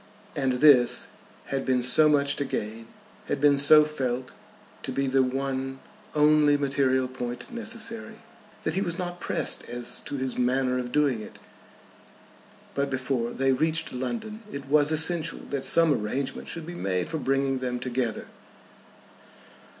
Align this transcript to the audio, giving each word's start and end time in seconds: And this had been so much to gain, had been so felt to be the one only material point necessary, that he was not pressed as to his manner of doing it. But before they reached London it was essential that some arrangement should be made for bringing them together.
And 0.35 0.53
this 0.53 1.05
had 1.53 1.63
been 1.63 1.83
so 1.83 2.09
much 2.09 2.35
to 2.37 2.43
gain, 2.43 2.87
had 3.27 3.39
been 3.39 3.55
so 3.55 3.85
felt 3.85 4.31
to 4.81 4.91
be 4.91 5.05
the 5.05 5.21
one 5.21 5.77
only 6.15 6.57
material 6.57 7.07
point 7.07 7.53
necessary, 7.53 8.15
that 8.63 8.73
he 8.73 8.81
was 8.81 8.97
not 8.97 9.19
pressed 9.19 9.69
as 9.69 9.99
to 10.05 10.15
his 10.17 10.39
manner 10.39 10.79
of 10.79 10.91
doing 10.91 11.21
it. 11.21 11.37
But 12.73 12.89
before 12.89 13.29
they 13.29 13.51
reached 13.51 13.93
London 13.93 14.39
it 14.51 14.65
was 14.65 14.91
essential 14.91 15.41
that 15.51 15.65
some 15.65 15.93
arrangement 15.93 16.47
should 16.47 16.65
be 16.65 16.73
made 16.73 17.07
for 17.07 17.19
bringing 17.19 17.59
them 17.59 17.79
together. 17.79 18.25